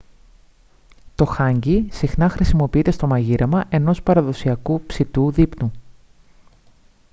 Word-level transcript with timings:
το 1.15 1.25
χάνγκι 1.25 1.87
συχνά 1.91 2.29
χρησιμοποιείται 2.29 2.91
στο 2.91 3.07
μαγείρεμα 3.07 3.65
ενός 3.69 4.01
παραδοσιακού 4.01 4.81
ψητού 4.85 5.31
δείπνου 5.31 5.71